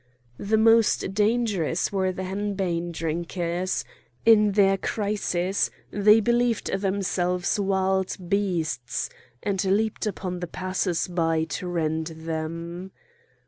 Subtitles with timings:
[0.39, 3.85] The most dangerous were the henbane drinkers;
[4.25, 9.11] in their crisis they believed themselves wild beasts,
[9.43, 12.91] and leaped upon the passers by to rend them.